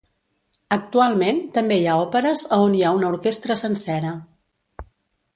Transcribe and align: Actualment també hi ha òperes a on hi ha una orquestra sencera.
Actualment 0.75 1.41
també 1.57 1.77
hi 1.81 1.85
ha 1.91 1.97
òperes 2.05 2.45
a 2.57 2.59
on 2.69 2.77
hi 2.77 2.81
ha 2.87 2.93
una 3.01 3.11
orquestra 3.11 3.59
sencera. 3.63 4.15